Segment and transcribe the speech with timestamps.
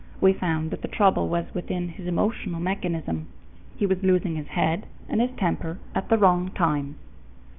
[0.19, 3.27] We found that the trouble was within his emotional mechanism.
[3.77, 6.95] He was losing his head and his temper at the wrong times.